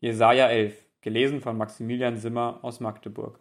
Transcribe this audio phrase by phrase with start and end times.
[0.00, 3.40] Jesaja 11, gelesen von Maximilian Simmer aus Magdeburg.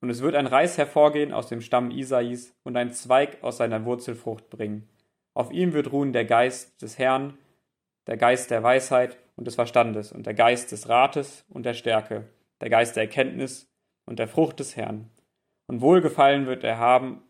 [0.00, 3.84] Und es wird ein Reis hervorgehen aus dem Stamm Isais und ein Zweig aus seiner
[3.84, 4.88] Wurzel Frucht bringen.
[5.34, 7.36] Auf ihm wird ruhen der Geist des Herrn,
[8.06, 12.28] der Geist der Weisheit und des Verstandes und der Geist des Rates und der Stärke,
[12.60, 13.68] der Geist der Erkenntnis
[14.04, 15.10] und der Frucht des Herrn.
[15.66, 17.22] Und Wohlgefallen wird er haben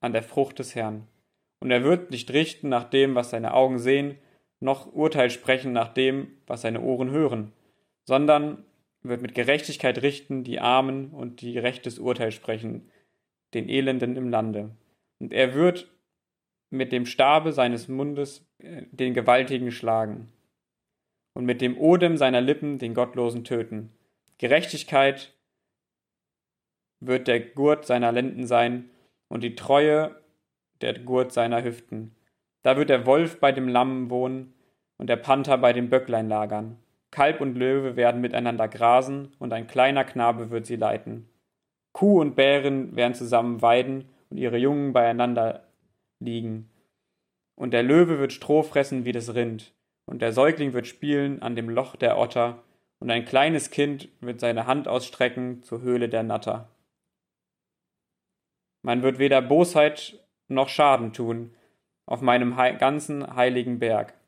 [0.00, 1.06] an der Frucht des Herrn.
[1.60, 4.18] Und er wird nicht richten nach dem, was seine Augen sehen,
[4.60, 7.52] noch Urteil sprechen nach dem, was seine Ohren hören,
[8.04, 8.64] sondern
[9.02, 12.90] wird mit Gerechtigkeit richten die Armen und die rechtes Urteil sprechen,
[13.54, 14.76] den Elenden im Lande.
[15.18, 15.90] Und er wird
[16.70, 20.28] mit dem Stabe seines Mundes äh, den Gewaltigen schlagen
[21.34, 23.90] und mit dem Odem seiner Lippen den Gottlosen töten.
[24.38, 25.34] Gerechtigkeit
[27.00, 28.90] wird der Gurt seiner Lenden sein
[29.28, 30.20] und die Treue
[30.80, 32.14] der Gurt seiner Hüften.
[32.62, 34.54] Da wird der Wolf bei dem Lamm wohnen
[35.00, 36.76] und der Panther bei dem Böcklein lagern.
[37.10, 41.26] Kalb und Löwe werden miteinander grasen und ein kleiner Knabe wird sie leiten.
[41.92, 45.64] Kuh und Bären werden zusammen weiden und ihre Jungen beieinander
[46.18, 46.68] liegen.
[47.56, 49.72] Und der Löwe wird Stroh fressen wie das Rind,
[50.04, 52.62] und der Säugling wird spielen an dem Loch der Otter,
[52.98, 56.68] und ein kleines Kind wird seine Hand ausstrecken zur Höhle der Natter.
[58.82, 61.54] Man wird weder Bosheit noch Schaden tun
[62.04, 64.19] auf meinem ganzen heiligen Berg.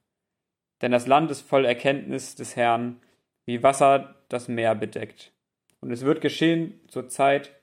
[0.83, 3.01] Denn das Land ist voll Erkenntnis des Herrn,
[3.47, 5.33] wie Wasser das Meer bedeckt.
[5.81, 7.63] Und es wird geschehen zur Zeit,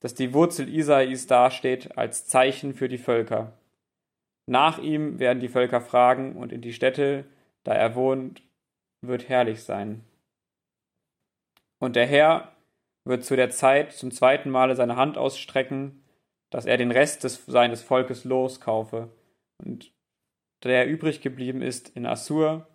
[0.00, 3.52] dass die Wurzel Isais dasteht als Zeichen für die Völker.
[4.46, 7.24] Nach ihm werden die Völker fragen, und in die Städte,
[7.64, 8.42] da er wohnt,
[9.02, 10.04] wird herrlich sein.
[11.78, 12.52] Und der Herr
[13.04, 16.04] wird zu der Zeit zum zweiten Male seine Hand ausstrecken,
[16.50, 19.10] dass er den Rest des, seines Volkes loskaufe.
[19.58, 19.92] Und
[20.64, 22.68] der übrig geblieben ist in Assur,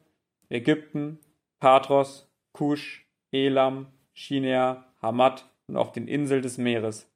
[0.49, 1.19] Ägypten,
[1.59, 7.09] Patros, Kusch, Elam, Shinea, Hamad und auf den Inseln des Meeres.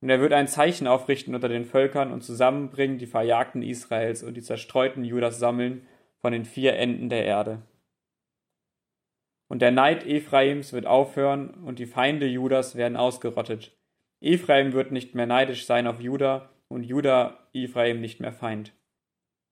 [0.00, 4.34] Und er wird ein Zeichen aufrichten unter den Völkern und zusammenbringen die Verjagten Israels und
[4.34, 5.86] die zerstreuten Judas sammeln
[6.20, 7.62] von den vier Enden der Erde.
[9.48, 13.76] Und der Neid Ephraims wird aufhören und die Feinde Judas werden ausgerottet.
[14.20, 18.72] Ephraim wird nicht mehr neidisch sein auf Juda und Juda Ephraim nicht mehr Feind.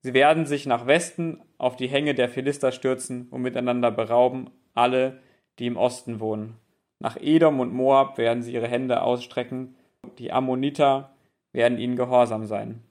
[0.03, 5.21] Sie werden sich nach Westen auf die Hänge der Philister stürzen und miteinander berauben alle,
[5.59, 6.57] die im Osten wohnen.
[6.99, 9.75] Nach Edom und Moab werden sie ihre Hände ausstrecken
[10.17, 11.15] die Ammoniter
[11.51, 12.83] werden ihnen gehorsam sein.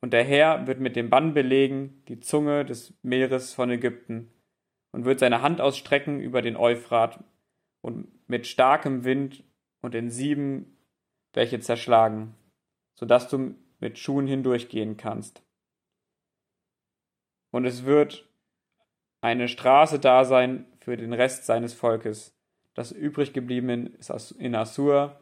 [0.00, 4.30] Und der Herr wird mit dem Bann belegen die Zunge des Meeres von Ägypten
[4.92, 7.22] und wird seine Hand ausstrecken über den Euphrat
[7.80, 9.44] und mit starkem Wind
[9.80, 10.76] und den sieben
[11.32, 12.34] welche zerschlagen,
[12.94, 15.42] so dass du mit Schuhen hindurchgehen kannst.
[17.50, 18.28] Und es wird
[19.20, 22.34] eine Straße da sein für den Rest seines Volkes.
[22.74, 23.96] Das übrig geblieben
[24.38, 25.18] in Assur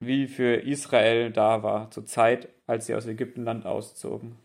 [0.00, 4.36] wie für Israel da war, zur Zeit, als sie aus Ägyptenland auszogen.